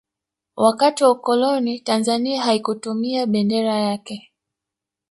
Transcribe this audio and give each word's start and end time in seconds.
wakati 0.55 1.03
wa 1.03 1.11
ukoloni 1.11 1.79
tanzania 1.79 2.41
haikutumia 2.41 3.25
bendera 3.25 3.75
yake 3.75 4.33